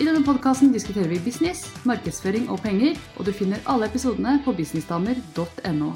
[0.00, 4.52] I denne podkasten diskuterer vi business, markedsføring og penger, og du finner alle episodene på
[4.56, 5.90] businessdamer.no.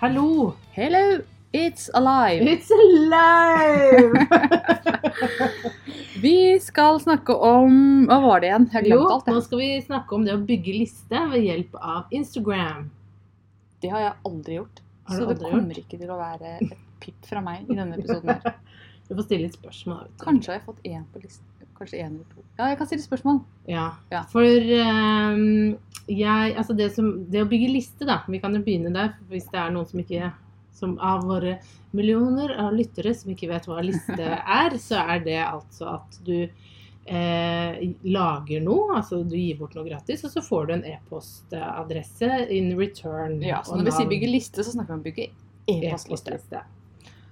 [0.00, 0.54] Hallo!
[0.74, 1.20] Hello,
[1.54, 2.42] it's alive!
[2.42, 4.10] It's alive!
[6.20, 8.66] Vi skal snakke om Hva var det igjen?
[8.66, 9.26] Jeg har jo, glemt alt.
[9.30, 12.90] nå skal vi snakke om det å bygge liste ved hjelp av Instagram.
[13.80, 14.76] Det har jeg aldri gjort.
[15.08, 17.74] Har du Så det kommer kommer ikke til å være et pip fra meg i
[17.78, 18.42] denne episoden her.
[19.10, 20.04] Du får stille litt spørsmål.
[20.22, 21.46] Kanskje har jeg fått én på listen.
[21.74, 22.44] Kanskje én eller to.
[22.60, 23.40] Ja, jeg kan stille spørsmål.
[23.66, 23.88] Ja.
[24.12, 24.20] Ja.
[24.30, 25.74] For um,
[26.06, 28.20] jeg Altså det, som, det å bygge liste, da.
[28.30, 30.30] Vi kan jo begynne der hvis det er noen som ikke
[30.80, 31.58] som av våre
[31.90, 34.30] millioner av lyttere som ikke vet hva liste
[34.62, 39.88] er, så er det altså at du eh, lager noe, altså du gir bort noe
[39.90, 43.40] gratis, og så får du en e-postadresse in return.
[43.44, 46.06] Ja, så når vi sier bygge liste, så snakker vi om bygge e-postliste.
[46.06, 46.68] E-postliste.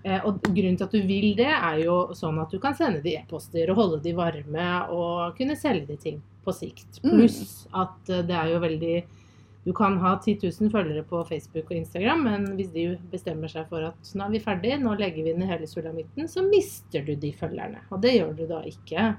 [0.04, 3.02] Eh, og grunnen til at du vil det, er jo sånn at du kan sende
[3.02, 7.00] de e-poster og holde de varme og kunne selge de ting på sikt.
[7.02, 7.16] Mm.
[7.16, 7.40] Pluss
[7.76, 8.98] at eh, det er jo veldig
[9.66, 13.66] Du kan ha 10 000 følgere på Facebook og Instagram, men hvis de bestemmer seg
[13.68, 17.12] for at nå er vi ferdig, nå legger vi ned hele sulamitten, så mister du
[17.18, 17.82] de følgerne.
[17.92, 19.10] Og det gjør du da ikke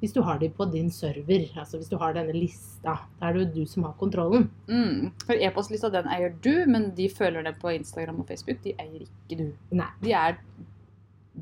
[0.00, 1.48] hvis du har de på din server.
[1.58, 2.94] Altså hvis du har denne lista.
[3.18, 4.48] Da er det jo du som har kontrollen.
[4.70, 5.10] Mm.
[5.26, 8.62] For e-postlista den eier du, men de følger den på Instagram og Facebook.
[8.64, 9.48] De eier ikke du.
[9.74, 9.90] Nei.
[10.04, 10.38] De er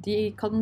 [0.06, 0.56] De kan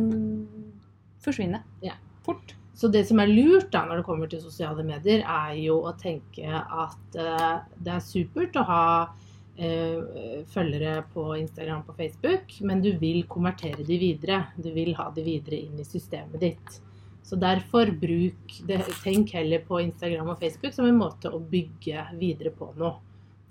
[1.23, 1.63] forsvinne.
[1.83, 1.97] Ja.
[2.23, 2.55] Fort.
[2.75, 5.93] Så det som er lurt da når det kommer til sosiale medier, er jo å
[5.99, 12.83] tenke at uh, det er supert å ha uh, følgere på Instagram på Facebook, men
[12.83, 14.41] du vil konvertere de videre.
[14.59, 16.81] Du vil ha de videre inn i systemet ditt.
[17.25, 22.03] Så derfor bruk det, tenk heller på Instagram og Facebook som en måte å bygge
[22.19, 22.99] videre på noe.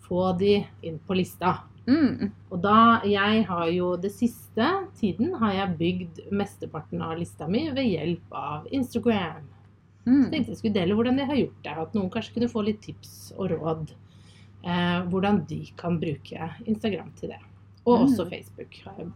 [0.04, 1.56] Få de inn på lista.
[1.88, 2.30] Mm.
[2.52, 4.68] Og da, jeg har jo det siste
[5.00, 9.42] tiden har jeg bygd mesteparten av lista mi ved hjelp av Instagram.
[10.04, 10.30] Så Mm.
[10.30, 11.76] tenkte jeg skulle dele hvordan jeg har gjort det.
[11.78, 13.90] At noen kanskje kunne få litt tips og råd.
[14.64, 17.40] Eh, hvordan de kan bruke Instagram til det.
[17.86, 18.04] Og Mm.
[18.06, 19.08] også Facebook har jeg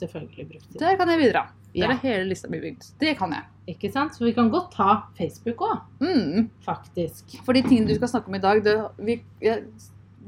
[0.00, 0.80] selvfølgelig brukt til.
[0.80, 1.44] Der kan jeg bidra.
[1.76, 2.86] Der er hele lista mi bygd.
[3.00, 3.44] Det kan jeg.
[3.68, 4.14] ikke sant?
[4.14, 6.48] Så vi kan godt ta Facebook òg, Mm.
[6.64, 7.36] faktisk.
[7.44, 9.56] For de tingene du skal snakke om i dag det, vi, ja,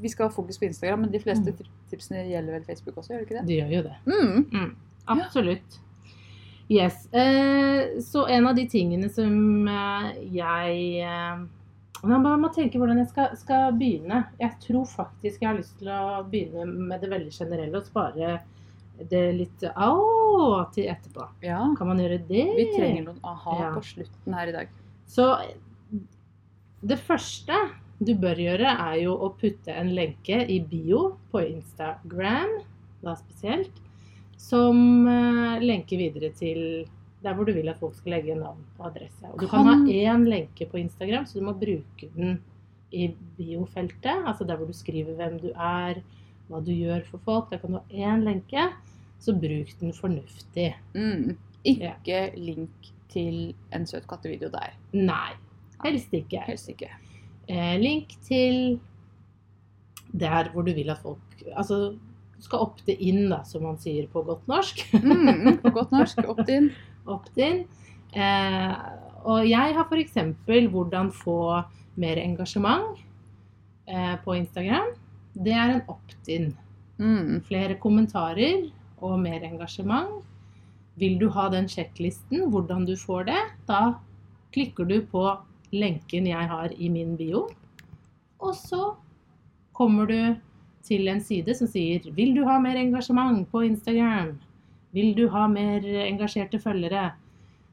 [0.00, 1.66] vi skal ha fokus på Instagram, men de fleste Mm.
[1.90, 3.46] tipsene gjelder vel Facebook også, gjør det ikke det?
[3.46, 3.96] De gjør jo det.
[4.06, 4.46] Mm.
[4.52, 5.78] Mm, absolutt.
[6.70, 7.08] Yes.
[7.14, 11.46] Eh, så en av de tingene som eh, jeg eh,
[12.02, 14.20] Jeg må tenke hvordan jeg skal, skal begynne.
[14.38, 18.36] Jeg tror faktisk jeg har lyst til å begynne med det veldig generelle og spare
[19.10, 21.28] det litt au til etterpå.
[21.42, 21.60] Ja.
[21.78, 22.44] Kan man gjøre det?
[22.56, 23.70] Vi trenger noen aha Ja.
[23.74, 24.68] på slutten her i dag.
[25.06, 25.28] Så
[26.84, 27.54] det første
[27.98, 32.60] du bør gjøre, er jo å putte en lenke i bio på Instagram,
[33.02, 33.72] da spesielt,
[34.38, 34.76] som
[35.10, 36.60] eh, lenker videre til
[37.24, 39.24] der hvor du vil at folk skal legge navn og adresse.
[39.32, 42.38] Og du kan, Kan- ha én lenke på Instagram, så du må bruke den
[42.94, 45.98] i biofeltet, altså der hvor du skriver hvem du er,
[46.48, 47.50] hva du gjør for folk.
[47.50, 48.68] Der kan du ha én lenke,
[49.18, 50.70] så bruk den fornuftig.
[50.94, 51.36] Mm.
[51.66, 54.74] Ikke link til en søt kattevideo der.
[54.94, 55.32] Nei,
[55.84, 56.42] helst ikke.
[56.46, 56.90] Helst ikke.
[57.48, 58.78] eh, link til
[60.12, 61.18] der hvor du vil at folk
[61.56, 61.96] Altså,
[62.40, 64.80] skal opte inn, da, som man sier på godt norsk.
[64.94, 65.58] Mm.
[65.62, 66.18] På godt norsk.
[66.28, 66.70] Opt-in.
[67.06, 67.64] Opt-in.
[68.14, 68.74] Eh,
[69.24, 70.16] og jeg har f.eks.
[70.70, 71.62] hvordan få
[71.98, 72.98] mer engasjement
[73.88, 74.92] eh, på Instagram.
[75.34, 76.48] Det er en opt-in.
[76.98, 77.40] Mm.
[77.46, 78.68] Flere kommentarer
[79.00, 80.22] og mer engasjement.
[80.98, 83.98] Vil du ha den sjekklisten, hvordan du får det, da
[84.54, 85.24] klikker du på
[85.72, 87.46] lenken jeg har i min bio.
[88.40, 88.94] Og så
[89.76, 90.18] kommer du
[90.86, 94.36] til en side som sier Vil du ha mer engasjement på Instagram?
[94.96, 97.10] Vil du ha mer engasjerte følgere?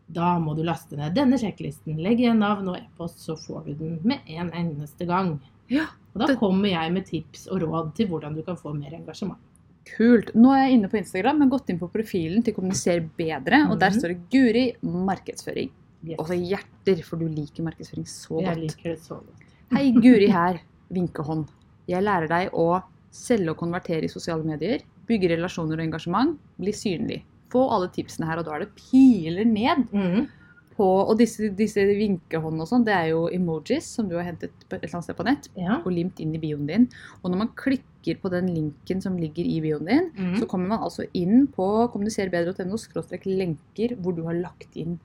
[0.07, 1.97] Da må du laste ned denne sjekklisten.
[2.03, 5.39] Legg igjen navn og e-post, så får du den med en eneste gang.
[5.71, 8.93] Ja, Og da kommer jeg med tips og råd til hvordan du kan få mer
[8.93, 9.39] engasjement.
[9.85, 10.31] Kult.
[10.35, 13.79] Nå er jeg inne på Instagram, men gått inn på profilen til Kommuniser bedre, og
[13.79, 13.99] der Mhm.
[13.99, 15.69] står det Guri markedsføring.
[16.07, 16.15] Yes.
[16.19, 18.57] Og så hjerter, for du liker markedsføring så Jeg godt.
[18.61, 19.45] liker det så godt.
[19.73, 20.59] Hei, Guri her.
[20.91, 21.47] Vinkehånd.
[21.87, 26.71] Jeg lærer deg å selge og konvertere i sosiale medier, bygge relasjoner og engasjement, bli
[26.71, 27.21] synlig.
[27.49, 29.89] Få alle tipsene her, og da er det piler ned.
[29.91, 30.27] Mhm.
[30.77, 34.51] På Og disse, disse vinkehåndene og sånn, det er jo emojis som du har hentet
[34.67, 35.47] på et eller annet sted på nett.
[35.55, 35.77] Ja.
[35.85, 36.89] Og limt inn i bioen din.
[37.23, 40.35] Og når man klikker på den linken som ligger i bioen din, Mm.
[40.39, 44.99] så kommer man altså inn på kommuniserbedre.no skråstrek lenker, hvor du har lagt inn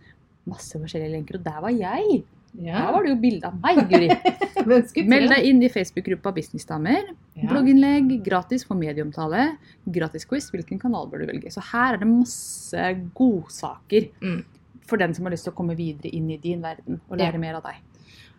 [0.47, 1.39] masse forskjellige lenker.
[1.39, 2.25] Og der var jeg!
[2.59, 2.81] ja.
[2.87, 4.09] Der var det jo bilde av meg, Guri.
[5.07, 7.13] Meld deg inn i Facebook-gruppa Businessdamer.
[7.39, 7.47] Ja.
[7.53, 9.53] Blogginnlegg, gratis for medieomtale,
[9.87, 10.51] gratis quiz.
[10.51, 11.53] Hvilken kanal bør du velge?
[11.55, 14.43] Så her er det masse godsaker Mm.
[14.91, 17.39] For den som har lyst til å komme videre inn i din verden og lære
[17.39, 17.45] Ja.
[17.47, 17.79] mer av deg.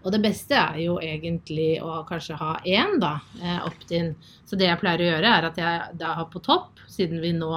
[0.04, 4.16] Og det beste er jo egentlig å kanskje ha én, da, eh, opt-in.
[4.46, 7.32] Så det jeg pleier å gjøre, er at jeg da har på topp, siden vi
[7.38, 7.52] nå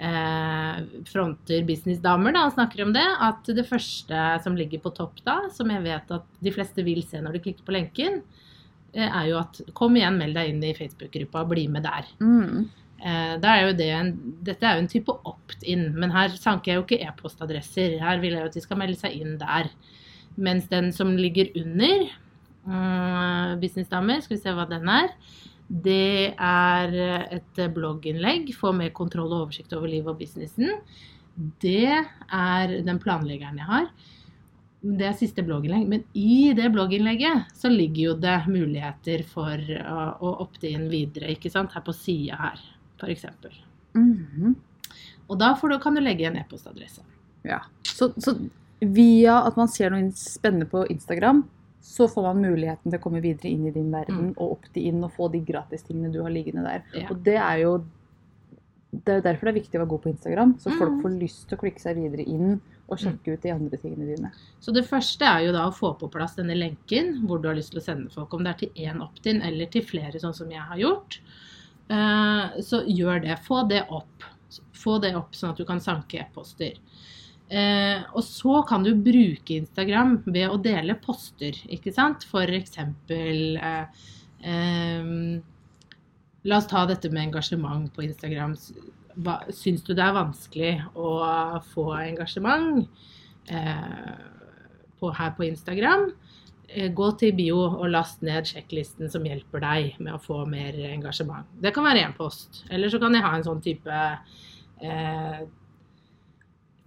[0.00, 0.80] eh,
[1.10, 5.48] fronter businessdamer da, og snakker om det, at det første som ligger på topp da,
[5.54, 8.20] som jeg vet at de fleste vil se når de klikker på lenken,
[8.94, 12.06] eh, er jo at kom igjen, meld deg inn i Facebook-gruppa og bli med der.
[12.20, 12.68] Mm.
[12.98, 14.12] Eh, er jo det en,
[14.42, 17.98] dette er jo en type opt-in, men her sanker jeg jo ikke e-postadresser.
[18.02, 19.70] Her vil jeg jo at de skal melde seg inn der.
[20.38, 22.08] Mens den som ligger under,
[22.66, 25.12] uh, Businessdamer, skal vi se hva den er,
[25.68, 26.94] det er
[27.36, 30.78] et blogginnlegg, få mer kontroll og oversikt over livet og businessen.
[31.60, 33.90] Det er den planleggeren jeg har.
[34.78, 35.84] Det er siste blogginnlegg.
[35.90, 41.34] Men i det blogginnlegget så ligger jo det muligheter for å, å opte inn videre,
[41.34, 41.76] ikke sant?
[41.76, 42.64] Her på sida her,
[43.00, 43.24] f.eks.
[43.94, 44.54] Mhm.
[45.28, 47.02] Og da får du, kan du legge igjen e-postadresse.
[47.44, 47.60] Ja.
[47.84, 48.32] Så, så
[48.80, 51.42] via at man ser noe spennende på Instagram,
[51.84, 55.02] så får man muligheten til å komme videre inn i din verden og opte inn
[55.04, 56.82] og få de gratistingene du har liggende der.
[56.96, 57.06] Ja.
[57.12, 57.76] Og det er jo
[58.88, 61.00] det er jo derfor det er viktig å være god på Instagram, så folk Mm.
[61.02, 64.30] får lyst til å klikke seg videre inn og sjekke ut de andre tingene dine.
[64.64, 67.54] Så det første er jo da å få på plass denne lenken hvor du har
[67.58, 70.32] lyst til å sende folk, om det er til én opt-in eller til flere, sånn
[70.34, 71.18] som jeg har gjort.
[71.90, 73.38] Eh, Så gjør det.
[73.46, 74.26] Få det opp.
[74.76, 76.78] Få det opp sånn at du kan sanke e-poster.
[77.48, 82.26] Eh, og så kan du bruke Instagram ved å dele poster, ikke sant?
[82.28, 84.02] For eksempel eh,
[86.48, 88.52] La oss ta dette med engasjement på Instagram.
[89.24, 91.08] Hva, syns du det er vanskelig å
[91.72, 92.84] få engasjement
[93.50, 94.12] eh,
[95.00, 96.10] på, her på Instagram?
[96.68, 100.76] Eh, gå til bio og last ned sjekklisten som hjelper deg med å få mer
[100.90, 101.48] engasjement.
[101.62, 102.62] Det kan være én post.
[102.68, 104.00] Eller så kan jeg ha en sånn type
[104.84, 105.38] eh,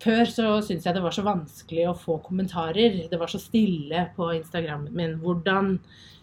[0.02, 3.04] før så syntes jeg det var så vanskelig å få kommentarer.
[3.10, 5.18] Det var så stille på Instagrammen min.
[5.22, 5.76] Hvordan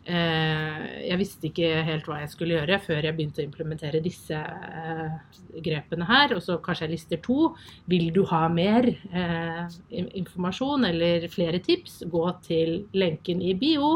[0.05, 4.39] eh, Jeg visste ikke helt hva jeg skulle gjøre før jeg begynte å implementere disse
[4.39, 6.35] eh, grepene her.
[6.37, 7.53] Og så kanskje jeg lister to.
[7.91, 13.95] Vil du ha mer eh, informasjon eller flere tips, gå til lenken i bio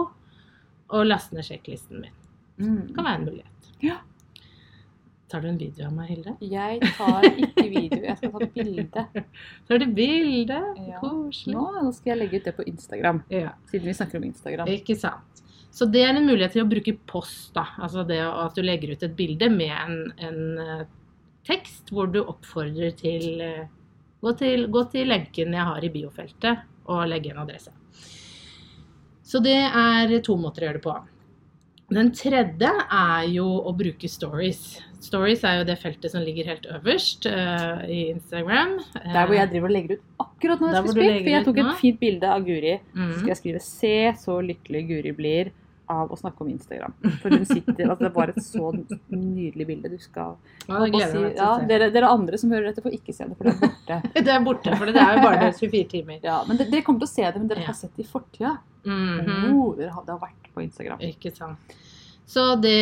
[0.93, 2.19] og last ned sjekklisten min.
[2.62, 3.70] Det kan være en mulighet.
[3.82, 4.00] Ja.
[5.32, 6.32] Tar du en video av meg, Hilde?
[6.44, 9.05] Jeg tar ikke video, jeg skal ta bilde.
[9.70, 10.58] Tar du bilde?
[10.90, 10.99] Ja.
[11.00, 11.55] Koselig.
[11.56, 13.55] Nå, nå skal jeg legge ut det på Instagram, Ja.
[13.70, 14.69] siden vi snakker om Instagram.
[14.69, 15.40] Ikke sant.
[15.73, 17.64] Så det er en mulighet til å bruke post, da.
[17.81, 20.82] Altså det at du legger ut et bilde med en, en eh,
[21.49, 23.64] tekst hvor du oppfordrer til eh,
[24.21, 27.73] gå, til gå til lenken jeg har i biofeltet, og legge en adresse.
[29.25, 30.99] Så det er to måter å gjøre det på.
[31.92, 34.62] Den tredje er jo å bruke stories.
[35.02, 38.78] Stories er jo det feltet som ligger helt øverst uh, i Instagram.
[39.02, 41.16] Der hvor jeg driver og legger ut akkurat nå jeg skal spille.
[41.18, 42.76] For jeg tok et fint bilde av Guri.
[42.94, 43.11] Mm.
[43.11, 45.52] Så skal jeg skrive 'Se så lykkelig Guri blir'
[45.92, 46.94] av å snakke om Instagram.
[47.22, 48.70] For hun sitter Altså, det var et så
[49.12, 49.90] nydelig bilde.
[49.92, 50.34] Du skal
[50.68, 53.28] Ja, det gleder si, meg ja, dere, dere andre som hører dette, får ikke se
[53.28, 54.00] det, for det er borte.
[54.22, 56.20] Det er borte, for det er jo bare 24 timer.
[56.25, 58.11] Ja, men det, Dere kommer til å se det, men dere har sett det i
[58.11, 58.56] fortida.
[58.87, 61.02] Oh, dere har, det har vært på Instagram.
[61.12, 61.76] Ikke sant.
[62.28, 62.78] Så det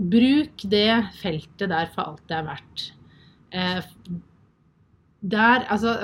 [0.00, 0.88] Bruk det
[1.20, 2.84] feltet der for alt det er verdt.
[3.52, 3.80] Eh,
[5.20, 5.96] der, altså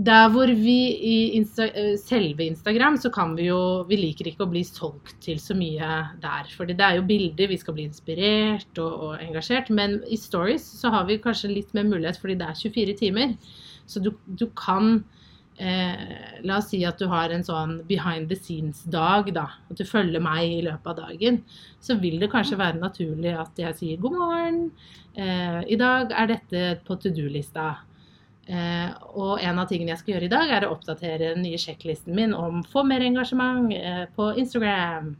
[0.00, 4.46] Der hvor vi i Insta, eh, selve Instagram, så kan vi jo Vi liker ikke
[4.46, 5.88] å bli solgt til så mye
[6.22, 6.44] der.
[6.56, 9.68] fordi det er jo bilder, vi skal bli inspirert og, og engasjert.
[9.68, 13.34] Men i stories så har vi kanskje litt mer mulighet fordi det er 24 timer.
[13.86, 15.04] Så du, du kan
[15.58, 19.50] eh, La oss si at du har en sånn behind the scenes-dag, da.
[19.68, 21.42] At du følger meg i løpet av dagen.
[21.82, 24.64] Så vil det kanskje være naturlig at jeg sier god morgen.
[25.12, 27.82] Eh, I dag er dette på to do-lista.
[28.48, 31.60] Eh, og en av tingene jeg skal gjøre i dag, er å oppdatere den nye
[31.60, 35.12] sjekklisten min om få mer engasjement eh, på Instagram.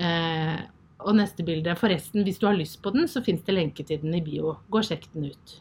[0.00, 0.62] Eh,
[1.02, 1.74] og neste bilde.
[1.78, 4.56] Forresten, hvis du har lyst på den, så fins det lenke til den i bio.
[4.70, 5.54] Gå og sjekk den ut.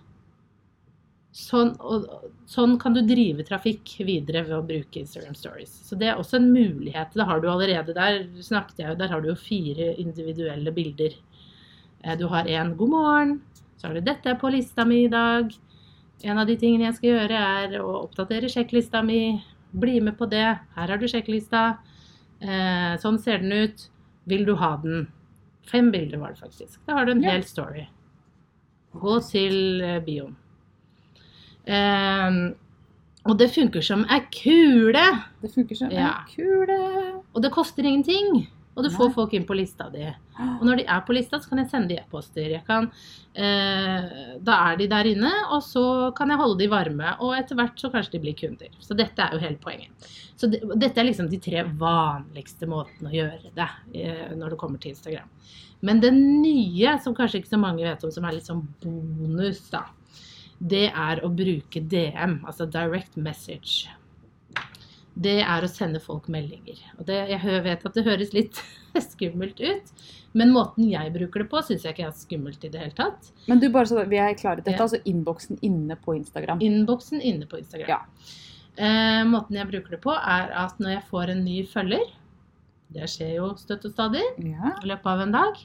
[1.35, 2.09] Sånn, og,
[2.49, 5.73] sånn kan du drive trafikk videre ved å bruke Instagram Stories.
[5.87, 7.13] Så det er også en mulighet.
[7.15, 8.23] Det har du allerede der.
[8.43, 11.15] snakket jeg jo, Der har du jo fire individuelle bilder.
[12.17, 13.41] Du har en 'god morgen',
[13.77, 15.53] så har du 'dette er på lista mi i dag'.
[16.23, 19.41] En av de tingene jeg skal gjøre, er å oppdatere sjekklista mi.
[19.73, 20.43] Bli med på det.
[20.75, 21.77] Her har du sjekklista.
[22.41, 23.87] Eh, sånn ser den ut.
[24.29, 25.07] Vil du ha den?
[25.71, 26.79] Fem bilder var det faktisk.
[26.87, 27.31] Da har du en Ja.
[27.31, 27.87] hel story.
[28.93, 30.35] Gå til eh, bioen.
[31.65, 32.53] Eh,
[33.25, 35.05] og det funker som ei kule.
[35.41, 36.07] Det funker som Ja.
[36.21, 37.23] en kule.
[37.35, 38.47] Og det koster ingenting.
[38.71, 39.15] Og du får Nei.
[39.17, 40.05] folk inn på lista di.
[40.39, 42.53] Og når de er på lista, så kan jeg sende de e-poster.
[42.55, 44.05] Eh,
[44.39, 45.83] da er de der inne, og så
[46.15, 47.11] kan jeg holde de varme.
[47.19, 48.71] Og etter hvert så kanskje de blir kunder.
[48.79, 50.07] Så dette er jo hele poenget.
[50.39, 54.61] Så det, dette er liksom de tre vanligste måtene å gjøre det eh, når det
[54.63, 55.27] kommer til Instagram.
[55.81, 59.65] Men det nye, som kanskje ikke så mange vet om, som er litt sånn bonus,
[59.73, 59.87] da,
[60.61, 63.89] det er å bruke DM, altså direct message.
[65.15, 66.77] Det er å sende folk meldinger.
[66.97, 68.61] Og det, jeg vet at det høres litt
[69.11, 69.89] skummelt ut,
[70.33, 73.31] men måten jeg bruker det på, syns jeg ikke er skummelt i det hele tatt.
[73.51, 74.61] Men du, bare så vi er klare.
[74.63, 74.85] Dette Ja.
[74.85, 76.61] altså innboksen inne på Instagram.
[76.63, 77.89] Innboksen inne på Instagram.
[77.91, 77.99] Ja.
[78.79, 82.05] Eh, måten jeg bruker det på, er at når jeg får en ny følger,
[82.95, 84.71] det skjer jo støtt og stadig Ja.
[84.81, 85.59] i løpet av en dag,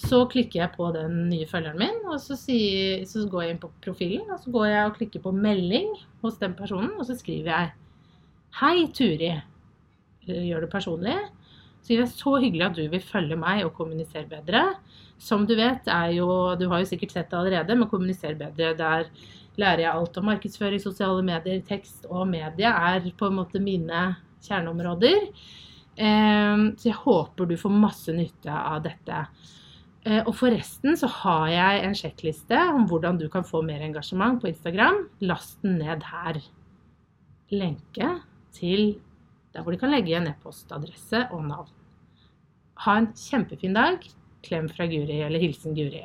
[0.00, 3.60] så klikker jeg på den nye følgeren min, og så, sier, så går jeg inn
[3.60, 5.92] på profilen, og så går jeg og klikker på melding
[6.24, 7.72] hos den personen, og så skriver jeg
[8.60, 9.30] Hei, Turi.
[10.28, 11.14] Gjør det personlig.
[11.82, 14.60] Så det er så hyggelig at du vil følge meg og kommunisere bedre.
[15.22, 16.26] Som du vet, er jo
[16.58, 18.74] Du har jo sikkert sett det allerede, men kommunisere bedre.
[18.78, 19.08] Der
[19.58, 24.16] lærer jeg alt om markedsføring, sosiale medier, tekst og medie er på en måte mine
[24.44, 25.26] kjerneområder.
[25.96, 29.26] Eh, Så jeg håper du får masse nytte av dette.
[30.04, 34.40] Eh, Og forresten så har jeg en sjekkliste om hvordan du kan få mer engasjement
[34.40, 35.08] på Instagram.
[35.20, 36.40] Last den ned her.
[37.50, 38.20] Lenke
[38.52, 38.96] til
[39.54, 41.68] der hvor de kan legge igjen e-postadresse og navn.
[42.86, 43.98] Ha en kjempefin dag.
[44.42, 46.00] Klem fra Guri, eller hilsen Guri.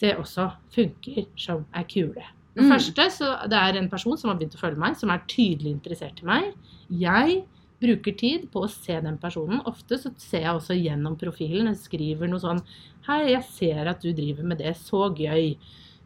[0.00, 2.24] Det også funker som ei kule.
[2.54, 2.70] Det Mm.
[2.70, 5.70] første, så det er en person som har begynt å følge meg, som er tydelig
[5.72, 6.54] interessert i meg.
[6.90, 7.44] Jeg
[7.80, 9.60] bruker tid på å se den personen.
[9.66, 11.66] Ofte så ser jeg også gjennom profilen.
[11.66, 12.62] Jeg skriver noe sånn
[13.06, 14.74] Hei, jeg ser at du driver med det.
[14.76, 15.56] Så gøy.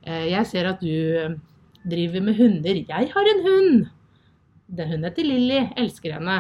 [0.05, 0.87] Eh, Jeg ser at du
[1.19, 1.35] eh,
[1.87, 2.75] driver med hunder.
[2.75, 3.91] Jeg har en hund!
[4.69, 5.61] Den hunden heter Lilly.
[5.81, 6.39] Elsker henne.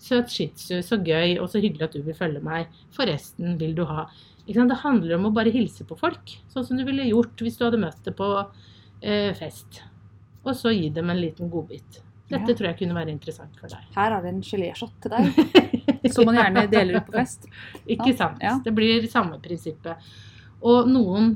[0.00, 0.80] Søt shih tzu.
[0.84, 1.38] Så gøy.
[1.40, 2.68] Og så hyggelig at du vil følge meg.
[2.96, 4.06] Forresten, vil du ha?
[4.50, 6.32] Det handler om å bare hilse på folk.
[6.50, 8.28] Sånn som du ville gjort hvis du hadde møtt det på
[9.02, 9.82] eh, fest.
[10.44, 12.00] Og så gi dem en liten godbit.
[12.30, 12.56] Dette Ja.
[12.56, 13.84] tror jeg kunne være interessant for deg.
[13.94, 15.32] Her er det en geléshot til deg,
[16.14, 17.46] som man gjerne deler ut på fest.
[17.90, 18.38] Ikke sant?
[18.42, 18.56] Ja.
[18.64, 19.98] Det blir samme prinsippet.
[20.62, 21.32] Og noen,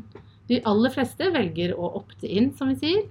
[0.48, 3.02] de aller fleste, velger å opte inn, som vi sier.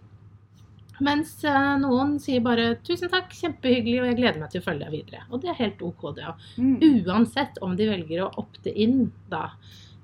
[1.01, 4.85] Mens eh, noen sier bare 'tusen takk, kjempehyggelig, og jeg gleder meg til å følge
[4.85, 5.23] deg videre'.
[5.31, 6.35] Og det er helt OK, det òg.
[6.57, 6.77] Mm.
[7.07, 9.51] Uansett om de velger å opte inn da,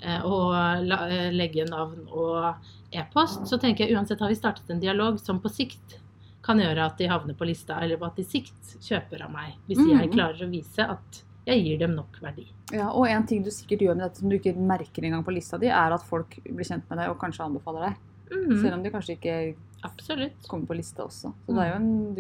[0.02, 2.56] eh, og eh, legge navn og
[2.92, 6.00] e-post, så tenker jeg uansett har vi startet en dialog som på sikt
[6.42, 9.54] kan gjøre at de havner på lista, eller at de sikt kjøper av meg.
[9.68, 10.14] Hvis jeg Mhm.
[10.16, 12.48] klarer å vise at jeg gir dem nok verdi.
[12.72, 15.34] Ja, og en ting du sikkert gjør med dette som du ikke merker engang på
[15.34, 17.96] lista di, er at folk blir kjent med deg og kanskje anbefaler deg.
[18.32, 18.62] Mm.
[18.62, 20.48] Selv om de kanskje ikke Absolutt.
[20.48, 21.34] kommer på lista også.
[21.46, 22.16] Så det er jo en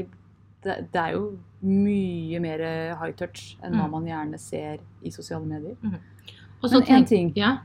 [0.61, 2.59] det, er jo mye mer
[2.99, 3.91] high touch enn hva Mm.
[3.91, 5.77] man gjerne ser i sosiale medier.
[6.61, 7.33] Og Men en ting.
[7.35, 7.59] Ja,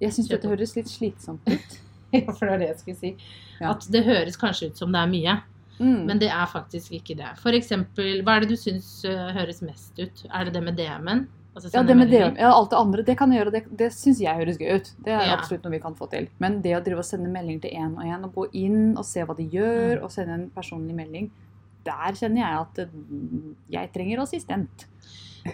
[0.00, 1.80] Jeg syns dette høres litt slitsomt ut.
[2.12, 3.16] ja, for det er det jeg skulle si.
[3.60, 3.70] Ja.
[3.70, 5.42] At det høres kanskje ut som det er mye,
[5.80, 6.06] Mm.
[6.06, 7.36] men det er faktisk ikke det.
[7.38, 10.24] For eksempel, hva er det du syns eh, høres mest ut?
[10.32, 11.26] Er det det med DM-en?
[11.56, 13.86] Altså Ja, det med det, ja, alt det andre, det kan jeg gjøre, det, det
[13.96, 14.90] syns jeg høres gøy ut.
[15.02, 15.36] Det er Ja.
[15.38, 16.28] absolutt noe vi kan få til.
[16.38, 19.04] Men det å drive og sende meldinger til én og én, og gå inn og
[19.08, 20.04] se hva de gjør, Mm.
[20.04, 21.30] og sende en personlig melding,
[21.84, 22.86] der kjenner jeg at eh,
[23.70, 24.84] jeg trenger assistent.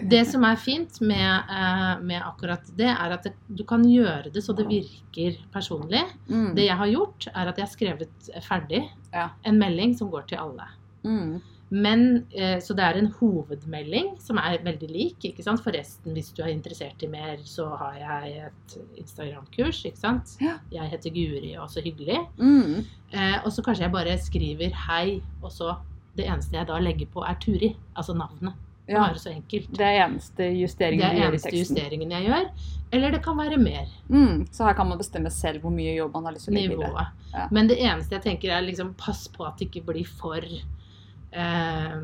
[0.09, 4.31] Det som er fint med, eh, med akkurat det, er at det, du kan gjøre
[4.33, 6.01] det så det virker personlig.
[6.27, 6.55] Mm.
[6.55, 9.29] Det jeg har gjort, er at jeg har skrevet ferdig Ja.
[9.45, 10.65] en melding som går til alle.
[11.05, 11.41] Mm.
[11.73, 15.23] Men, eh, Så det er en hovedmelding som er veldig lik.
[15.25, 15.61] ikke sant?
[15.63, 19.83] Forresten, hvis du er interessert i mer, så har jeg et Instagram-kurs.
[19.89, 20.35] ikke sant?
[20.41, 20.57] Ja.
[20.71, 22.19] Jeg heter Guri, og så hyggelig.
[22.37, 22.85] Mm.
[23.13, 25.75] Eh, og så kanskje jeg bare skriver hei, og så
[26.15, 27.75] det eneste jeg da legger på, er Turi.
[27.97, 28.53] Altså navnet.
[28.85, 28.99] Det Ja.
[29.07, 29.71] Bare så enkelt.
[29.71, 31.77] Det er eneste Det justeringen er du gjør i eneste teksten.
[31.77, 32.49] justeringen jeg gjør.
[32.91, 33.87] Eller det kan være mer.
[34.09, 34.45] Mm.
[34.51, 36.73] Så her kan man bestemme selv hvor mye jobb man har lyst til å legge
[36.73, 37.07] i det.
[37.33, 37.47] Ja.
[37.49, 40.41] Men det eneste jeg tenker er liksom pass på at det ikke blir for
[41.33, 41.95] eh,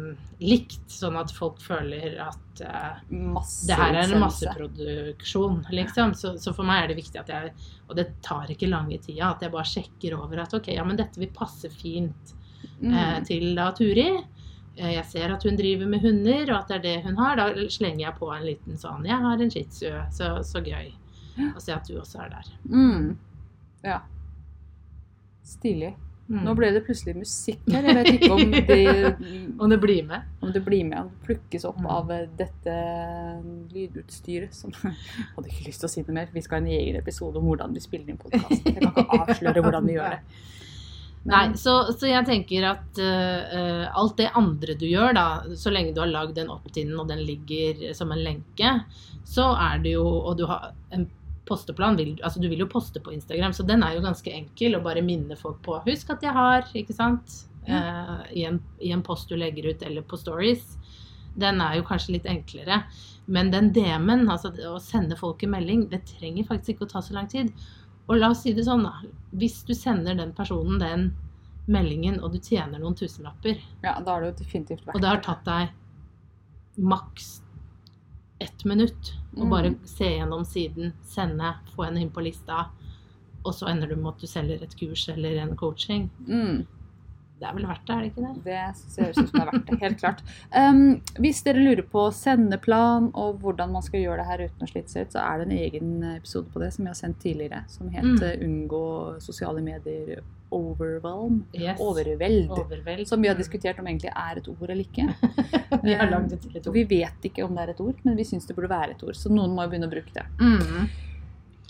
[0.42, 6.14] likt, sånn at folk føler at eh, det her er en masseproduksjon, liksom.
[6.18, 7.54] Så, så for meg er det viktig at jeg
[7.90, 10.98] Og det tar ikke lange tida, at jeg bare sjekker over at ok, ja, men
[11.00, 12.36] dette vil passe fint
[12.82, 12.94] Mm.
[12.96, 14.06] eh, til da Turi.
[14.78, 17.36] Eh, Jeg ser at hun driver med hunder, og at det er det hun har.
[17.36, 20.94] Da slenger jeg på en liten sånn 'Jeg har en shih tzu, så, så gøy'.
[21.56, 22.44] å se at du også er der.
[22.70, 23.18] Mm.
[23.84, 24.02] Ja.
[25.44, 25.96] Stilig.
[26.30, 26.44] Mm.
[26.46, 27.88] Nå ble det plutselig musikk her.
[27.90, 28.76] Jeg vet ikke om det,
[29.66, 30.28] Om det blir med.
[30.46, 31.88] om det blir med, plukkes opp Mm.
[31.96, 32.76] av eh, dette
[33.74, 34.94] lydutstyret som Jeg
[35.36, 36.30] hadde ikke lyst til å si noe mer.
[36.34, 38.62] Vi skal ha en egen episode om hvordan vi spiller inn podkast.
[38.66, 40.22] Jeg kan ikke avsløre hvordan vi gjør det.
[41.30, 45.26] Nei, så, så jeg tenker at eh, alt det andre du gjør, da,
[45.60, 48.72] så lenge du har lagd den opt-in og den ligger som en lenke,
[49.28, 51.04] så er det jo Og du har en
[51.50, 54.78] posteplan, vil, altså du vil jo poste på Instagram, så den er jo ganske enkel
[54.78, 55.80] å bare minne folk på.
[55.88, 59.86] Husk at jeg har, ikke sant, eh, i, en, i en post du legger ut
[59.86, 60.78] eller på stories.
[61.40, 62.84] Den er jo kanskje litt enklere.
[63.30, 67.04] Men den DM-en, altså å sende folk en melding, det trenger faktisk ikke å ta
[67.06, 67.52] så lang tid.
[68.10, 68.96] Og la oss si det sånn, da.
[69.38, 71.12] Hvis du sender den personen den
[71.70, 75.22] meldingen, og du tjener noen tusenlapper, Ja, da har jo definitivt vært og det har
[75.26, 75.76] tatt deg
[76.80, 77.40] maks
[78.40, 79.50] ett minutt Og Mm.
[79.50, 82.66] bare se gjennom siden, sende, få henne inn på lista,
[83.46, 86.10] og så ender du med at du selger et kurs eller en coaching.
[86.28, 86.66] mm.
[87.40, 88.44] Det er vel verdt det, er det ikke det?
[88.44, 90.24] Det ser ut som det er verdt det, helt klart.
[90.52, 90.82] Um,
[91.24, 94.92] hvis dere lurer på sendeplan og hvordan man skal gjøre det her uten å slite
[94.92, 97.64] seg ut, så er det en egen episode på det som vi har sendt tidligere,
[97.72, 98.18] som het Mm.
[98.20, 101.44] 'Unngå sosiale medier overwhelm'.
[101.54, 101.80] Yes.
[101.80, 102.50] Overveld.
[102.50, 103.08] Overveld.
[103.08, 105.06] Som vi har diskutert om egentlig er et ord eller ikke.
[105.84, 106.74] Vi har lagd et ord.
[106.74, 109.04] Vi vet ikke om det er et ord, men vi syns det burde være et
[109.04, 109.16] ord.
[109.16, 110.26] Så noen må jo begynne å bruke det.
[110.42, 110.90] Mm.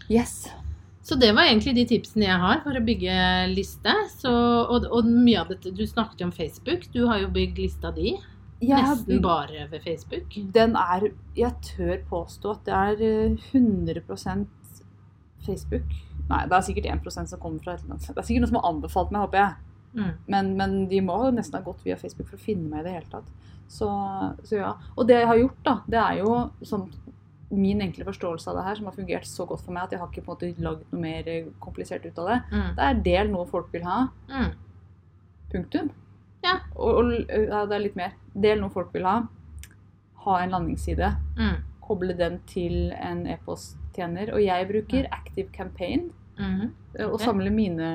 [0.10, 0.50] Yes.
[1.10, 3.14] Så det var egentlig de tipsene jeg har for å bygge
[3.56, 3.94] liste.
[4.22, 6.86] Så, og, og mye av dette Du snakket jo om Facebook.
[6.94, 8.14] Du har jo bygd lista di
[8.62, 10.38] nesten bygd- bare ved Facebook.
[10.54, 14.46] Den er Jeg tør påstå at det er eh, 100%
[15.46, 15.98] Facebook.
[16.30, 18.08] Nei, det er sikkert 1% som kommer fra et eller annet.
[18.08, 19.54] Det er sikkert noen som har anbefalt meg, håper jeg.
[19.94, 20.12] Mm.
[20.28, 22.98] Men, men de må nesten ha gått via Facebook for å finne meg i det
[23.00, 23.32] hele tatt.
[23.70, 23.90] Så,
[24.46, 24.76] så ja.
[24.96, 26.86] Og det jeg har gjort, da, det er jo sånn
[27.52, 30.00] min enkle forståelse av det her, som har fungert så godt for meg at jeg
[30.00, 32.38] har ikke på en måte lagd noe mer eh, komplisert ut av det.
[32.52, 32.68] Mm.
[32.78, 34.04] Det er del noe folk vil ha.
[34.30, 34.52] Mm.
[35.52, 35.90] Punktum.
[36.46, 36.60] Ja.
[36.76, 38.14] Og, og ja, det er litt mer.
[38.36, 39.16] Del noe folk vil ha.
[40.26, 41.10] Ha en landingsside.
[41.40, 41.58] Mm.
[41.84, 44.30] Koble den til en e-posttjener.
[44.36, 46.70] Og jeg bruker Active Campaign Mm.
[46.96, 47.88] eh, og samler mine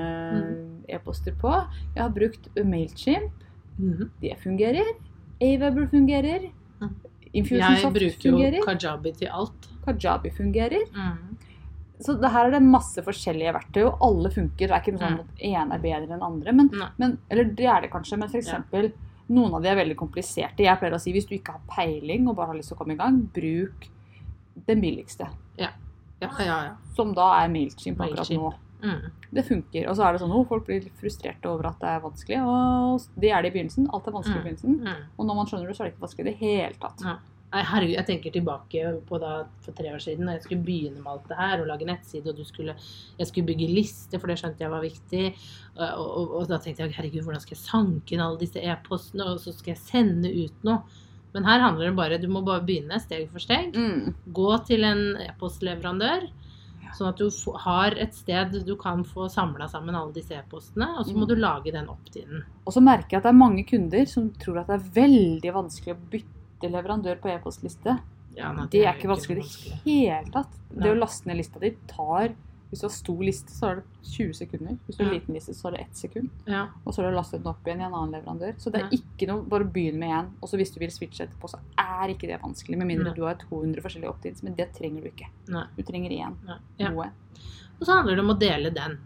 [0.93, 1.49] e-poster på.
[1.95, 3.33] Jeg har brukt Mailchimp.
[3.79, 4.11] Mm.
[4.21, 4.91] Det fungerer.
[5.41, 6.51] Aweber fungerer.
[7.35, 7.75] Mm.
[7.75, 8.37] Jeg bruker jo.
[8.65, 9.69] Kajabi til alt.
[9.85, 10.85] Kajabi fungerer.
[10.95, 11.37] Mm.
[12.05, 14.67] Så det her er det masse forskjellige verktøy, og alle funker.
[14.67, 15.21] Det er ikke noe sånn Mm.
[15.21, 16.53] at ene er bedre enn andre.
[16.53, 18.47] Men, men, eller det er det kanskje, men f.eks.
[18.49, 18.93] eksempel
[19.29, 20.59] noen av de er veldig kompliserte.
[20.67, 22.79] Jeg pleier å si hvis du ikke har peiling og bare har lyst til å
[22.83, 23.87] komme i gang, bruk
[24.67, 25.29] den billigste.
[25.59, 25.71] Ja,
[26.21, 26.77] ja, ja.
[26.95, 28.53] Som da er Mailchimp akkurat nå.
[28.85, 29.29] Mm.
[29.35, 29.91] Det funker.
[29.91, 32.41] Og så er det sånn at folk blir frustrerte over at det er vanskelig.
[32.45, 33.91] Og det er det i begynnelsen.
[33.91, 34.81] Alt er vanskelig i begynnelsen.
[34.85, 35.07] Mm.
[35.17, 37.07] Og når man skjønner det, så er det ikke vanskelig i det hele tatt.
[37.55, 40.99] Nei, herregud, jeg tenker tilbake på da for tre år siden, da jeg skulle begynne
[40.99, 42.75] med alt det her, og lage nettside, og du skulle,
[43.21, 45.29] jeg skulle bygge liste, for det skjønte jeg var viktig.
[45.77, 49.29] Og, og, og da tenkte jeg herregud, hvordan skal jeg sanke inn alle disse e-postene,
[49.31, 50.83] og så skal jeg sende ut noe.
[51.35, 53.75] Men her handler det bare, du må bare begynne steg for steg.
[53.79, 54.15] Mm.
[54.35, 56.27] Gå til en e-postleverandør,
[56.97, 57.29] sånn at du
[57.59, 61.29] har et sted du kan få samla sammen alle disse e-postene, og så må Mm.
[61.29, 62.45] du lage den opt-in.
[62.67, 65.53] Og så merker jeg at det er mange kunder som tror at det er veldig
[65.55, 68.01] vanskelig å bytte leverandør på e-postliste.
[68.37, 69.45] Ja, nei, Det er ikke vanskelig
[69.87, 70.51] i det hele tatt.
[70.71, 72.35] Det å laste ned lista di tar
[72.75, 74.79] Hvis du har stor liste, så er det 20 sekunder.
[74.89, 75.19] Hvis du har Ja.
[75.21, 76.31] liten liste, så er det 1 sekund.
[76.51, 76.65] Ja.
[76.85, 78.57] Og så har du lastet den opp igjen i en annen leverandør.
[78.59, 78.99] Så det er Ja.
[78.99, 80.31] ikke noe Bare begynn med én.
[80.43, 82.77] Og så hvis du vil switche etterpå, så er ikke det vanskelig.
[82.77, 84.43] Med mindre du har 200 forskjellige opt-ins.
[84.43, 85.29] Men det trenger du ikke.
[85.49, 85.65] Nei.
[85.77, 86.35] Du trenger én.
[86.81, 87.11] Noe.
[87.81, 88.99] Og så handler det om å dele den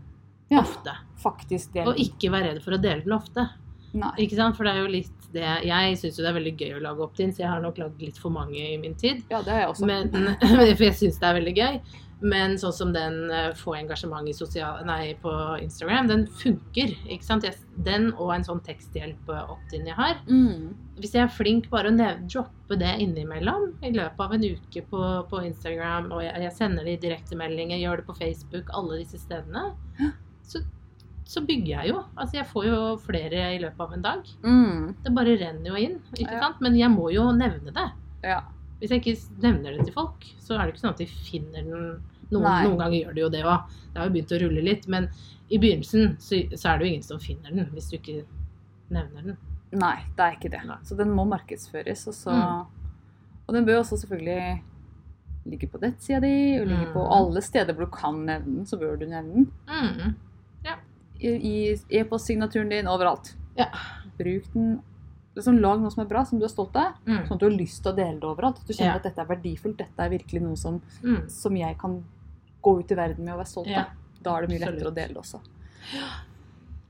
[0.51, 0.61] Ja.
[0.63, 0.97] ofte.
[1.19, 1.87] Faktisk det.
[1.87, 3.51] Og ikke være redd for å dele den ofte.
[3.93, 4.11] Nei.
[4.19, 4.57] Ikke sant?
[4.57, 7.01] For det er jo litt det Jeg syns jo det er veldig gøy å lage
[7.05, 9.23] opt-in, så jeg har nok lagd litt for mange i min tid.
[9.31, 9.87] Ja, det har jeg også.
[9.87, 10.09] Men,
[10.77, 11.81] for jeg syns det er veldig gøy.
[12.21, 15.31] Men sånn som den eh, få engasjement i sosial, nei, på
[15.63, 16.91] Instagram, den funker.
[17.07, 17.47] ikke sant?
[17.87, 20.23] Den og en sånn teksthjelp-opt-in jeg har.
[20.27, 20.85] mm.
[20.99, 25.03] Hvis jeg er flink bare å droppe det innimellom i løpet av en uke på,
[25.31, 29.21] på Instagram, og jeg, jeg sender det i direktemeldinger, gjør det på Facebook, alle disse
[29.23, 29.69] stedene,
[30.43, 30.65] så,
[31.23, 32.03] så bygger jeg jo.
[32.19, 34.35] Altså jeg får jo flere i løpet av en dag.
[34.43, 34.83] Mm.
[35.07, 36.59] Det bare renner jo inn, ikke sant?
[36.67, 37.89] Men jeg må jo nevne det.
[38.27, 38.41] Ja.
[38.81, 41.62] Hvis jeg ikke nevner det til folk, så er det ikke sånn at de finner
[41.67, 42.03] den.
[42.31, 43.62] Noen, noen ganger gjør de jo det òg.
[43.93, 44.87] Det har jo begynt å rulle litt.
[44.88, 45.09] Men
[45.51, 48.25] i begynnelsen så, så er det jo ingen som finner den, hvis du ikke
[48.91, 49.37] nevner den.
[49.73, 50.61] Nei, det er ikke det.
[50.69, 50.77] Nei.
[50.85, 52.07] Så den må markedsføres.
[52.09, 52.67] Og, så, Mm.
[53.49, 54.62] og den bør også selvfølgelig
[55.49, 57.12] ligge på nettsida di, og ligge på Mm.
[57.17, 59.53] alle steder hvor du kan nevne den, så bør du nevne den.
[59.67, 60.14] Mm.
[61.21, 61.55] I i
[61.99, 63.33] e-postsignaturen din, overalt.
[63.57, 63.67] Ja.
[64.19, 64.81] Bruk den.
[65.38, 67.22] Liksom, lag noe som er bra, som du er stolt av, Mm.
[67.29, 68.59] sånn at du har lyst til å dele det overalt.
[68.61, 69.01] At du kjenner Ja.
[69.01, 71.31] at dette er verdifullt, dette er virkelig noe som, Mm.
[71.31, 72.05] som jeg kan
[72.62, 73.81] gå ut i verden med og være stolt Ja.
[73.81, 73.87] av.
[74.22, 75.40] Da er det mye lettere å dele det også.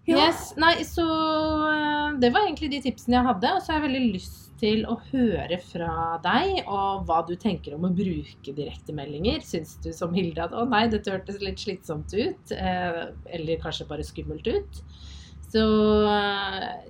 [0.08, 3.50] Yes, nei, så eh, Det var egentlig de tipsene jeg hadde.
[3.54, 7.74] Og så har jeg veldig lyst til å høre fra deg og hva du tenker
[7.76, 9.42] om å bruke direktemeldinger.
[9.44, 13.86] Syns du som Hilde at 'å nei, dette hørtes litt slitsomt ut', eh, eller kanskje
[13.86, 14.82] bare skummelt ut?
[15.52, 15.62] Så
[16.08, 16.82] eh,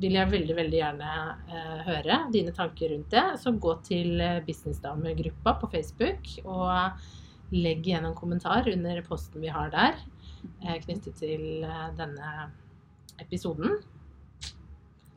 [0.00, 1.10] vil jeg veldig, veldig gjerne
[1.48, 3.24] eh, høre dine tanker rundt det.
[3.40, 9.48] Så gå til eh, Businessdamegruppa på Facebook og legg igjen en kommentar under posten vi
[9.54, 9.96] har der
[10.66, 12.50] eh, knyttet til eh, denne
[13.22, 13.78] episoden.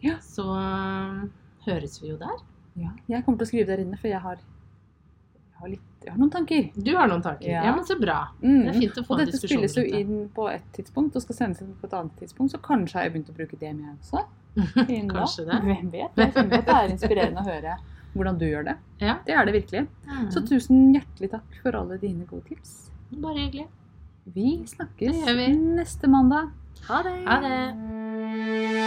[0.05, 0.15] Ja.
[0.23, 1.27] Så eh,
[1.67, 2.39] høres vi jo der.
[2.79, 6.13] Ja, jeg kommer til å skrive der inne, for jeg har, jeg har, litt, jeg
[6.13, 6.69] har noen tanker.
[6.79, 7.49] Du har noen tanker?
[7.51, 7.73] Ja, Ja.
[7.75, 8.19] men så bra.
[8.39, 8.61] Mm.
[8.63, 11.25] Det er fint å få Og en dette spilles jo inn på et tidspunkt og
[11.25, 13.73] skal sendes inn på et annet tidspunkt, så kanskje har jeg begynt å bruke det
[13.75, 14.23] med også.
[14.89, 15.19] innen da.
[15.23, 15.59] Kanskje det.
[15.67, 16.21] Hvem vet?
[16.23, 17.77] Jeg synes det er inspirerende å høre
[18.15, 18.75] hvordan du gjør det.
[19.05, 19.17] Ja.
[19.25, 19.83] Det er det virkelig.
[20.33, 20.47] Så Mm.
[20.49, 22.89] tusen hjertelig takk for alle dine gode tips.
[23.11, 23.67] Bare hyggelig.
[24.33, 25.47] Vi snakkes vi.
[25.55, 26.49] neste mandag.
[26.87, 27.15] Ha det!
[27.27, 28.79] Ha det.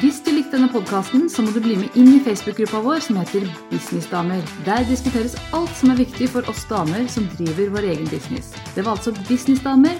[0.00, 3.18] Hvis du likte denne podkasten, så må du bli med inn i Facebook-gruppa vår som
[3.20, 4.40] heter Businessdamer.
[4.64, 8.54] Der diskuteres alt som er viktig for oss damer som driver vår egen business.
[8.72, 9.99] Det var altså Businessdamer